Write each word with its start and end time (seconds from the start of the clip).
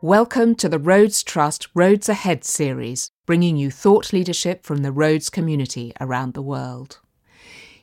Welcome 0.00 0.54
to 0.56 0.68
the 0.68 0.78
Rhodes 0.78 1.24
Trust 1.24 1.66
Rhodes 1.74 2.08
Ahead 2.08 2.44
series, 2.44 3.10
bringing 3.26 3.56
you 3.56 3.72
thought 3.72 4.12
leadership 4.12 4.62
from 4.62 4.82
the 4.82 4.92
Rhodes 4.92 5.28
community 5.28 5.92
around 6.00 6.34
the 6.34 6.40
world. 6.40 7.00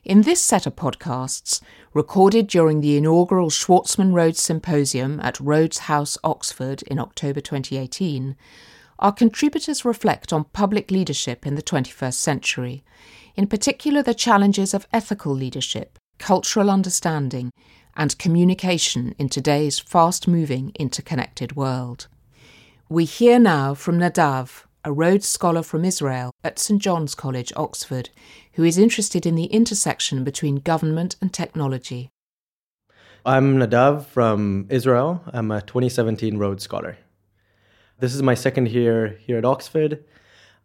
In 0.06 0.22
this 0.22 0.40
set 0.40 0.66
of 0.66 0.78
podcasts, 0.78 1.60
recorded 1.94 2.48
during 2.48 2.80
the 2.80 2.96
inaugural 2.96 3.50
Schwarzman 3.50 4.14
Rhodes 4.14 4.42
Symposium 4.42 5.20
at 5.20 5.42
Rhodes 5.42 5.80
House, 5.80 6.18
Oxford 6.24 6.84
in 6.84 7.00
October 7.00 7.42
2018, 7.42 8.38
our 8.98 9.12
contributors 9.12 9.84
reflect 9.84 10.32
on 10.32 10.46
public 10.46 10.92
leadership 10.92 11.46
in 11.46 11.56
the 11.56 11.62
21st 11.62 12.14
century, 12.14 12.86
in 13.36 13.46
particular 13.46 14.02
the 14.02 14.14
challenges 14.14 14.74
of 14.74 14.88
ethical 14.94 15.34
leadership, 15.34 16.00
cultural 16.18 16.70
understanding, 16.70 17.52
and 17.96 18.18
communication 18.18 19.16
in 19.18 19.30
today's 19.30 19.80
fast 19.80 20.28
moving, 20.28 20.72
interconnected 20.78 21.56
world. 21.56 22.08
We 22.90 23.06
hear 23.06 23.40
now 23.40 23.74
from 23.74 24.00
Nadav, 24.00 24.64
a 24.84 24.92
Rhodes 24.92 25.28
Scholar 25.28 25.64
from 25.64 25.84
Israel 25.84 26.32
at 26.44 26.60
St 26.60 26.82
John's 26.82 27.16
College, 27.16 27.52
Oxford, 27.56 28.10
who 28.54 28.64
is 28.64 28.78
interested 28.78 29.26
in 29.26 29.36
the 29.36 29.46
intersection 29.46 30.24
between 30.24 30.58
government 30.58 31.16
and 31.22 31.34
technology. 31.34 32.10
I'm 33.26 33.58
Nadav 33.58 34.06
from 34.06 34.68
Israel. 34.70 35.24
I'm 35.34 35.50
a 35.50 35.62
2017 35.62 36.38
Rhodes 36.38 36.64
Scholar. 36.64 36.98
This 38.00 38.14
is 38.14 38.22
my 38.22 38.36
second 38.36 38.68
year 38.70 39.18
here 39.20 39.38
at 39.38 39.46
Oxford. 39.46 40.04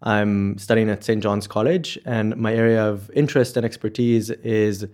I'm 0.02 0.58
studying 0.58 0.90
at 0.90 1.04
St. 1.04 1.22
John's 1.22 1.46
College, 1.46 1.98
and 2.04 2.36
my 2.36 2.52
area 2.54 2.82
of 2.82 3.10
interest 3.14 3.56
and 3.56 3.64
expertise 3.64 4.30
is 4.30 4.86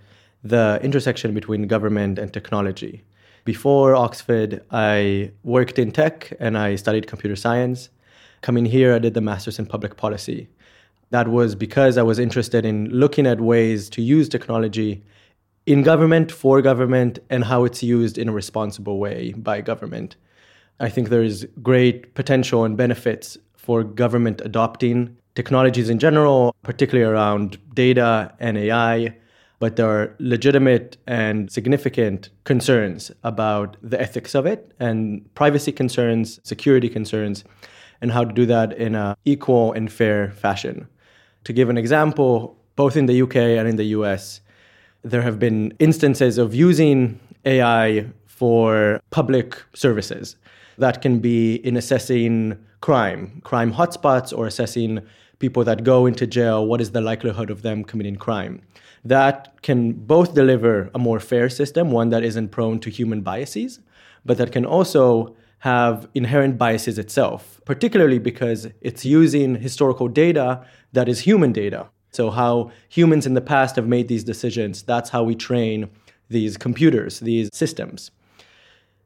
the 0.42 0.78
intersection 0.82 1.34
between 1.34 1.66
government 1.66 2.18
and 2.18 2.32
technology. 2.32 3.04
Before 3.44 3.94
Oxford, 3.94 4.62
I 4.70 5.30
worked 5.44 5.78
in 5.78 5.92
tech 5.92 6.32
and 6.40 6.58
I 6.58 6.76
studied 6.76 7.06
computer 7.06 7.36
science. 7.36 7.90
Coming 8.40 8.66
here, 8.66 8.94
I 8.94 8.98
did 8.98 9.14
the 9.14 9.20
master's 9.20 9.58
in 9.58 9.66
public 9.66 9.96
policy. 9.96 10.48
That 11.10 11.28
was 11.28 11.54
because 11.54 11.96
I 11.96 12.02
was 12.02 12.18
interested 12.18 12.64
in 12.64 12.90
looking 12.90 13.26
at 13.26 13.40
ways 13.40 13.88
to 13.90 14.02
use 14.02 14.28
technology 14.28 15.04
in 15.66 15.82
government, 15.82 16.30
for 16.32 16.62
government, 16.62 17.18
and 17.30 17.44
how 17.44 17.64
it's 17.64 17.82
used 17.82 18.18
in 18.18 18.28
a 18.28 18.32
responsible 18.32 18.98
way 18.98 19.32
by 19.36 19.60
government. 19.60 20.16
I 20.80 20.88
think 20.88 21.08
there 21.08 21.22
is 21.22 21.46
great 21.62 22.14
potential 22.14 22.64
and 22.64 22.76
benefits 22.76 23.38
for 23.56 23.82
government 23.82 24.40
adopting 24.44 25.16
technologies 25.34 25.88
in 25.88 25.98
general, 25.98 26.54
particularly 26.62 27.08
around 27.08 27.58
data 27.74 28.34
and 28.40 28.56
AI 28.58 29.16
but 29.58 29.76
there 29.76 29.88
are 29.88 30.14
legitimate 30.18 30.96
and 31.06 31.50
significant 31.50 32.28
concerns 32.44 33.10
about 33.22 33.76
the 33.82 34.00
ethics 34.00 34.34
of 34.34 34.46
it 34.46 34.72
and 34.78 35.34
privacy 35.34 35.72
concerns, 35.72 36.40
security 36.42 36.88
concerns, 36.88 37.44
and 38.00 38.12
how 38.12 38.24
to 38.24 38.32
do 38.32 38.44
that 38.46 38.72
in 38.74 38.94
an 38.94 39.16
equal 39.24 39.72
and 39.72 39.90
fair 39.90 40.30
fashion. 40.32 40.86
To 41.44 41.52
give 41.52 41.70
an 41.70 41.78
example, 41.78 42.56
both 42.76 42.96
in 42.96 43.06
the 43.06 43.22
UK 43.22 43.36
and 43.36 43.66
in 43.66 43.76
the 43.76 43.84
US, 43.96 44.40
there 45.02 45.22
have 45.22 45.38
been 45.38 45.72
instances 45.78 46.36
of 46.36 46.54
using 46.54 47.18
AI 47.44 48.06
for 48.26 49.00
public 49.10 49.56
services. 49.72 50.36
That 50.76 51.00
can 51.00 51.20
be 51.20 51.54
in 51.56 51.76
assessing 51.76 52.58
crime, 52.80 53.40
crime 53.44 53.72
hotspots, 53.72 54.36
or 54.36 54.46
assessing 54.46 55.00
people 55.38 55.64
that 55.64 55.84
go 55.84 56.06
into 56.06 56.26
jail, 56.26 56.66
what 56.66 56.80
is 56.80 56.92
the 56.92 57.00
likelihood 57.00 57.50
of 57.50 57.62
them 57.62 57.84
committing 57.84 58.16
crime 58.16 58.62
that 59.06 59.62
can 59.62 59.92
both 59.92 60.34
deliver 60.34 60.90
a 60.94 60.98
more 60.98 61.20
fair 61.20 61.48
system, 61.48 61.90
one 61.90 62.08
that 62.10 62.24
isn't 62.24 62.48
prone 62.48 62.80
to 62.80 62.90
human 62.90 63.20
biases, 63.20 63.78
but 64.24 64.36
that 64.38 64.50
can 64.50 64.66
also 64.66 65.36
have 65.60 66.08
inherent 66.14 66.58
biases 66.58 66.98
itself, 66.98 67.60
particularly 67.64 68.18
because 68.18 68.68
it's 68.80 69.04
using 69.04 69.54
historical 69.54 70.08
data 70.08 70.64
that 70.92 71.08
is 71.08 71.20
human 71.20 71.52
data. 71.52 71.86
So, 72.10 72.30
how 72.30 72.72
humans 72.88 73.26
in 73.26 73.34
the 73.34 73.40
past 73.40 73.76
have 73.76 73.86
made 73.86 74.08
these 74.08 74.24
decisions, 74.24 74.82
that's 74.82 75.10
how 75.10 75.22
we 75.22 75.34
train 75.34 75.88
these 76.28 76.56
computers, 76.56 77.20
these 77.20 77.48
systems. 77.52 78.10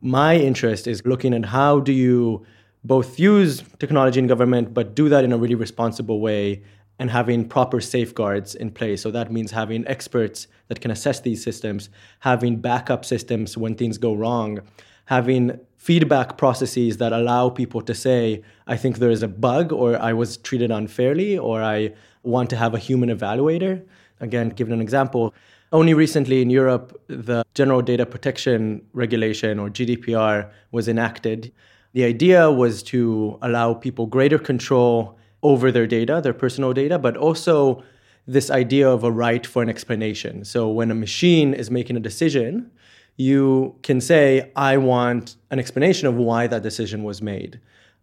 My 0.01 0.37
interest 0.37 0.87
is 0.87 1.05
looking 1.05 1.35
at 1.35 1.47
how 1.47 1.81
do 1.81 1.93
you 1.93 2.47
both 2.85 3.19
use 3.19 3.63
technology 3.79 4.19
in 4.19 4.27
government, 4.27 4.73
but 4.73 4.95
do 4.95 5.09
that 5.09 5.25
in 5.25 5.33
a 5.33 5.39
really 5.39 5.55
responsible 5.55 6.21
way 6.21 6.63
and 6.99 7.11
having 7.11 7.49
proper 7.49 7.81
safeguards 7.81 8.55
in 8.55 8.71
place. 8.71 9.03
So 9.03 9.11
that 9.11 9.33
means 9.33 9.51
having 9.51 9.87
experts 9.87 10.47
that 10.69 10.81
can 10.81 10.91
assess 10.91 11.21
these 11.21 11.43
systems, 11.43 11.89
having 12.21 12.57
backup 12.57 13.05
systems 13.05 13.57
when 13.57 13.75
things 13.75 13.97
go 13.97 14.15
wrong, 14.15 14.61
having 15.07 15.59
feedback 15.77 16.37
processes 16.37 16.99
that 16.99 17.13
allow 17.13 17.49
people 17.49 17.81
to 17.81 17.95
say, 17.95 18.43
I 18.67 18.77
think 18.77 18.99
there 18.99 19.11
is 19.11 19.23
a 19.23 19.29
bug, 19.29 19.73
or 19.73 19.99
I 19.99 20.13
was 20.13 20.37
treated 20.37 20.71
unfairly, 20.71 21.39
or 21.39 21.63
I 21.63 21.93
want 22.23 22.51
to 22.51 22.57
have 22.57 22.75
a 22.75 22.79
human 22.79 23.09
evaluator. 23.09 23.83
Again, 24.21 24.51
given 24.51 24.75
an 24.75 24.83
example, 24.83 25.33
only 25.73 25.95
recently 25.95 26.43
in 26.43 26.51
Europe, 26.51 27.01
the 27.07 27.43
General 27.55 27.81
Data 27.81 28.05
Protection 28.05 28.83
Regulation, 28.93 29.59
or 29.59 29.71
GDPR, 29.71 30.51
was 30.71 30.87
enacted. 30.87 31.51
The 31.93 32.05
idea 32.05 32.51
was 32.51 32.83
to 32.84 33.39
allow 33.43 33.75
people 33.75 34.06
greater 34.06 34.39
control 34.39 35.19
over 35.43 35.73
their 35.73 35.87
data, 35.87 36.21
their 36.23 36.34
personal 36.34 36.73
data, 36.73 36.99
but 36.99 37.17
also 37.17 37.83
this 38.27 38.51
idea 38.51 38.89
of 38.89 39.03
a 39.03 39.11
right 39.11 39.45
for 39.45 39.62
an 39.62 39.69
explanation. 39.69 40.45
So 40.45 40.69
when 40.69 40.91
a 40.91 40.95
machine 40.95 41.53
is 41.55 41.71
making 41.71 41.97
a 41.97 42.01
decision, 42.01 42.71
you 43.17 43.75
can 43.83 44.01
say, 44.01 44.53
I 44.55 44.77
want 44.77 45.37
an 45.51 45.59
explanation 45.59 46.06
of 46.06 46.15
why 46.15 46.47
that 46.47 46.62
decision 46.62 47.03
was 47.03 47.21
made. 47.21 47.59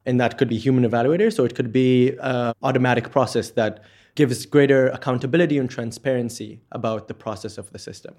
And 0.06 0.20
that 0.20 0.38
could 0.38 0.50
be 0.50 0.58
human 0.58 0.90
evaluators, 0.90 1.40
or 1.40 1.46
it 1.46 1.56
could 1.56 1.72
be 1.72 2.18
an 2.22 2.54
automatic 2.64 3.12
process 3.12 3.52
that 3.52 3.84
gives 4.16 4.46
greater 4.46 4.88
accountability 4.90 5.58
and 5.58 5.70
transparency 5.70 6.60
about 6.72 7.08
the 7.08 7.14
process 7.14 7.58
of 7.58 7.72
the 7.72 7.80
system. 7.80 8.16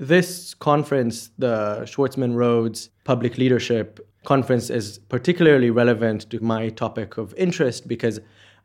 This 0.00 0.54
conference, 0.54 1.30
the 1.36 1.82
Schwarzman 1.82 2.34
Rhodes 2.34 2.88
Public 3.04 3.36
Leadership 3.36 4.00
conference 4.24 4.70
is 4.70 4.98
particularly 5.10 5.68
relevant 5.68 6.30
to 6.30 6.42
my 6.42 6.70
topic 6.70 7.18
of 7.18 7.34
interest 7.34 7.86
because 7.86 8.18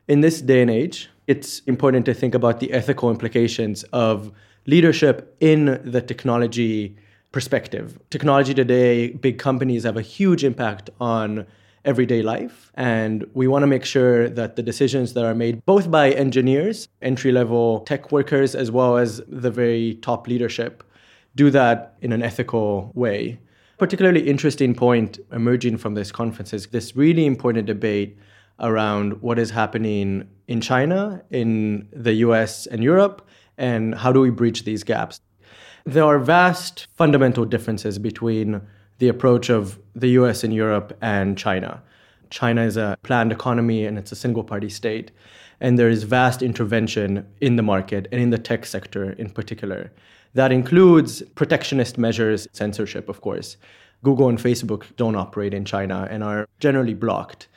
in 0.08 0.22
this 0.22 0.40
day 0.40 0.62
and 0.62 0.72
age, 0.72 1.10
it's 1.28 1.60
important 1.68 2.06
to 2.06 2.14
think 2.14 2.36
about 2.36 2.62
the 2.62 2.72
ethical 2.72 3.12
implications 3.12 3.84
of 3.92 4.32
leadership 4.66 5.36
in 5.42 5.82
the 5.84 6.02
technology 6.02 6.96
perspective. 7.34 8.00
Technology 8.10 8.54
today, 8.54 9.10
big 9.10 9.38
companies 9.38 9.84
have 9.84 9.98
a 9.98 10.02
huge 10.02 10.46
impact 10.46 10.90
on 11.02 11.46
everyday 11.84 12.22
life. 12.22 12.72
And 12.76 13.26
we 13.34 13.50
want 13.50 13.64
to 13.64 13.68
make 13.68 13.84
sure 13.84 14.30
that 14.30 14.56
the 14.56 14.64
decisions 14.64 15.12
that 15.16 15.26
are 15.26 15.36
made, 15.36 15.66
both 15.66 15.92
by 15.92 16.12
engineers, 16.12 16.88
entry 17.02 17.34
level 17.34 17.82
tech 17.82 18.14
workers, 18.14 18.56
as 18.56 18.72
well 18.72 18.96
as 18.96 19.22
the 19.28 19.52
very 19.52 19.96
top 19.96 20.30
leadership, 20.30 20.82
do 21.36 21.50
that 21.50 21.96
in 22.02 22.12
an 22.12 22.22
ethical 22.22 22.92
way 22.96 23.40
particularly 23.78 24.22
interesting 24.22 24.74
point 24.74 25.20
emerging 25.32 25.78
from 25.78 25.96
this 25.96 26.12
conference 26.12 26.54
is 26.54 26.68
this 26.68 26.96
really 26.96 27.26
important 27.26 27.66
debate 27.66 28.18
around 28.60 29.22
what 29.22 29.38
is 29.38 29.50
happening 29.50 30.28
in 30.48 30.62
China, 30.62 31.22
in 31.30 31.88
the 31.92 32.14
US 32.14 32.68
and 32.68 32.84
Europe, 32.84 33.28
and 33.58 33.96
how 33.96 34.12
do 34.12 34.22
we 34.22 34.30
bridge 34.30 34.64
these 34.64 34.84
gaps. 34.84 35.20
There 35.86 36.04
are 36.04 36.20
vast 36.20 36.88
fundamental 36.96 37.46
differences 37.46 38.00
between 38.00 38.62
the 39.00 39.10
approach 39.10 39.50
of 39.50 39.78
the 39.94 40.10
US 40.10 40.44
and 40.44 40.54
Europe 40.54 40.98
and 41.02 41.38
China. 41.38 41.84
China 42.30 42.64
is 42.64 42.78
a 42.78 42.98
planned 43.04 43.32
economy 43.32 43.86
and 43.86 43.98
it's 43.98 44.12
a 44.12 44.16
single 44.16 44.44
party 44.44 44.70
state. 44.70 45.12
And 45.60 45.80
there 45.80 45.90
is 45.90 46.04
vast 46.04 46.42
intervention 46.42 47.26
in 47.42 47.56
the 47.56 47.64
market 47.64 48.08
and 48.12 48.22
in 48.22 48.30
the 48.30 48.38
tech 48.38 48.66
sector 48.66 49.12
in 49.12 49.30
particular. 49.30 49.92
That 50.34 50.52
includes 50.52 51.22
protectionist 51.36 51.98
measures, 51.98 52.48
censorship, 52.52 53.08
of 53.08 53.22
course. 53.22 53.58
Google 54.04 54.30
and 54.30 54.38
Facebook 54.38 54.84
don't 54.98 55.16
operate 55.16 55.54
in 55.54 55.66
China 55.66 56.08
and 56.12 56.24
are 56.24 56.48
generally 56.60 56.94
blocked. 56.94 57.48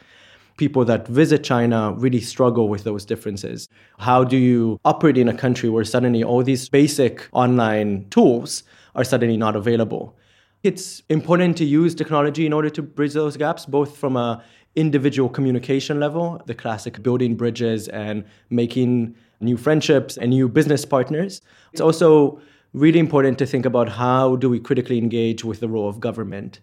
People 0.57 0.85
that 0.87 1.07
visit 1.07 1.45
China 1.45 1.93
really 1.93 2.21
struggle 2.21 2.69
with 2.69 2.85
those 2.85 3.05
differences. 3.05 3.69
How 3.99 4.25
do 4.25 4.37
you 4.37 4.81
operate 4.85 5.19
in 5.19 5.29
a 5.29 5.37
country 5.37 5.69
where 5.69 5.85
suddenly 5.85 6.23
all 6.23 6.43
these 6.43 6.69
basic 6.69 7.29
online 7.33 8.07
tools 8.11 8.63
are 8.95 9.05
suddenly 9.05 9.37
not 9.37 9.57
available? 9.57 10.17
It's 10.65 11.03
important 11.09 11.57
to 11.59 11.65
use 11.65 11.95
technology 11.95 12.45
in 12.47 12.53
order 12.53 12.71
to 12.71 12.83
bridge 12.83 13.13
those 13.13 13.37
gaps, 13.37 13.67
both 13.67 13.97
from 13.97 14.17
a 14.17 14.43
individual 14.77 15.29
communication 15.29 15.99
level, 15.99 16.41
the 16.47 16.55
classic 16.55 17.03
building 17.03 17.35
bridges 17.35 17.89
and 17.89 18.25
making 18.51 19.15
new 19.41 19.57
friendships 19.57 20.17
and 20.17 20.31
new 20.31 20.49
business 20.49 20.85
partners. 20.85 21.41
It's 21.73 21.81
also 21.81 22.41
really 22.73 22.99
important 22.99 23.39
to 23.39 23.47
think 23.47 23.67
about 23.67 23.89
how 23.89 24.37
do 24.37 24.49
we 24.49 24.61
critically 24.61 24.99
engage 24.99 25.45
with 25.45 25.61
the 25.61 25.69
role 25.69 25.89
of 25.89 26.01
government. 26.01 26.61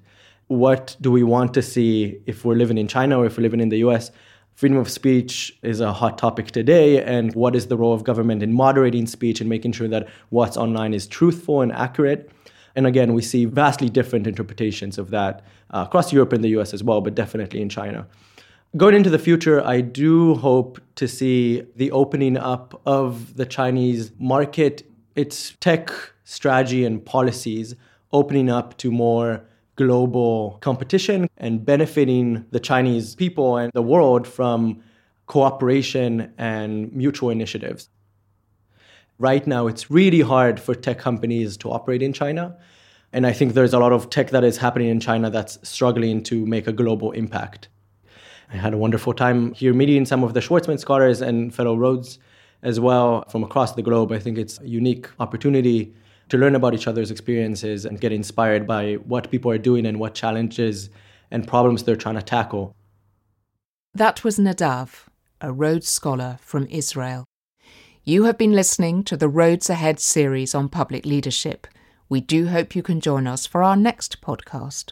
What 0.48 0.96
do 1.02 1.12
we 1.12 1.24
want 1.24 1.54
to 1.56 1.62
see 1.62 2.20
if 2.26 2.46
we're 2.46 2.56
living 2.56 2.78
in 2.78 2.88
China 2.88 3.20
or 3.20 3.26
if 3.26 3.38
we're 3.38 3.44
living 3.44 3.62
in 3.62 3.70
the 3.70 3.78
US? 3.78 4.12
Freedom 4.54 4.78
of 4.78 4.90
speech 4.90 5.58
is 5.64 5.82
a 5.82 5.92
hot 5.92 6.18
topic 6.18 6.52
today, 6.52 7.04
and 7.04 7.36
what 7.36 7.58
is 7.58 7.68
the 7.68 7.76
role 7.76 7.92
of 7.92 8.06
government 8.06 8.42
in 8.42 8.54
moderating 8.54 9.06
speech 9.06 9.42
and 9.42 9.50
making 9.50 9.74
sure 9.74 9.90
that 9.90 10.08
what's 10.30 10.56
online 10.56 10.94
is 10.94 11.08
truthful 11.08 11.62
and 11.62 11.74
accurate? 11.74 12.32
And 12.76 12.86
again, 12.86 13.14
we 13.14 13.22
see 13.22 13.46
vastly 13.46 13.90
different 13.90 14.28
interpretations 14.28 14.98
of 14.98 15.10
that 15.12 15.44
uh, 15.74 15.86
across 15.88 16.12
Europe 16.12 16.34
and 16.34 16.44
the 16.44 16.50
US 16.60 16.74
as 16.74 16.84
well, 16.84 17.02
but 17.02 17.16
definitely 17.16 17.62
in 17.62 17.70
China. 17.70 18.08
Going 18.78 18.96
into 18.96 19.10
the 19.10 19.20
future, 19.20 19.66
I 19.66 19.80
do 19.80 20.36
hope 20.36 20.82
to 20.96 21.08
see 21.08 21.64
the 21.78 21.92
opening 21.92 22.38
up 22.38 22.82
of 22.86 23.38
the 23.38 23.46
Chinese 23.46 24.12
market, 24.20 24.84
its 25.16 25.56
tech 25.62 25.92
strategy 26.26 26.84
and 26.84 27.06
policies 27.06 27.76
opening 28.12 28.50
up 28.50 28.78
to 28.80 28.92
more 28.92 29.46
global 29.78 30.58
competition 30.62 31.30
and 31.38 31.66
benefiting 31.66 32.46
the 32.52 32.60
Chinese 32.60 33.16
people 33.16 33.58
and 33.58 33.72
the 33.74 33.82
world 33.82 34.28
from 34.28 34.82
cooperation 35.28 36.34
and 36.38 36.92
mutual 36.94 37.30
initiatives. 37.30 37.90
Right 39.18 39.48
now, 39.48 39.68
it's 39.68 39.90
really 39.90 40.22
hard 40.22 40.60
for 40.60 40.76
tech 40.76 41.00
companies 41.00 41.56
to 41.58 41.72
operate 41.72 42.02
in 42.02 42.12
China. 42.12 42.58
And 43.14 43.26
I 43.26 43.32
think 43.32 43.54
there's 43.54 43.74
a 43.74 43.80
lot 43.80 43.94
of 43.94 44.10
tech 44.10 44.32
that 44.32 44.44
is 44.44 44.58
happening 44.58 44.90
in 44.90 45.00
China 45.00 45.30
that's 45.30 45.58
struggling 45.68 46.22
to 46.24 46.46
make 46.46 46.68
a 46.68 46.74
global 46.74 47.12
impact. 47.12 47.70
I 48.52 48.58
had 48.58 48.74
a 48.74 48.78
wonderful 48.78 49.14
time 49.14 49.54
here 49.54 49.74
meeting 49.74 50.06
some 50.06 50.24
of 50.24 50.34
the 50.34 50.42
Schwarzman 50.42 50.80
scholars 50.80 51.22
and 51.22 51.56
fellow 51.56 51.76
Rhodes 51.76 52.20
as 52.62 52.80
well 52.80 53.24
from 53.30 53.44
across 53.44 53.74
the 53.74 53.82
globe. 53.82 54.12
I 54.12 54.20
think 54.20 54.38
it's 54.38 54.60
a 54.60 54.68
unique 54.68 55.08
opportunity 55.20 55.94
to 56.30 56.38
learn 56.38 56.56
about 56.56 56.74
each 56.74 56.88
other's 56.88 57.12
experiences 57.12 57.86
and 57.86 58.02
get 58.02 58.12
inspired 58.12 58.68
by 58.68 58.96
what 58.96 59.32
people 59.32 59.50
are 59.50 59.58
doing 59.58 59.86
and 59.86 60.00
what 60.00 60.14
challenges 60.14 60.90
and 61.32 61.48
problems 61.48 61.84
they're 61.84 61.96
trying 61.96 62.16
to 62.16 62.22
tackle. 62.22 62.76
That 63.94 64.24
was 64.24 64.38
Nadav, 64.38 65.06
a 65.40 65.54
Rhodes 65.54 65.88
Scholar 65.88 66.38
from 66.42 66.68
Israel. 66.68 67.26
You 68.08 68.26
have 68.26 68.38
been 68.38 68.54
listening 68.54 69.04
to 69.06 69.18
the 69.18 69.28
Rhodes 69.28 69.68
Ahead 69.68 70.00
series 70.00 70.54
on 70.54 70.70
public 70.70 71.08
leadership. 71.08 71.66
We 72.08 72.22
do 72.22 72.50
hope 72.50 72.76
you 72.76 72.84
can 72.84 73.00
join 73.00 73.26
us 73.26 73.48
for 73.48 73.64
our 73.64 73.76
next 73.76 74.22
podcast. 74.22 74.92